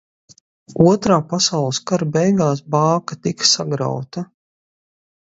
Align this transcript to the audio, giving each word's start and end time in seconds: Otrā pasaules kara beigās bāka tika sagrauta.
Otrā 0.91 1.17
pasaules 1.33 1.81
kara 1.93 2.09
beigās 2.17 2.65
bāka 2.79 3.21
tika 3.23 3.55
sagrauta. 3.55 4.29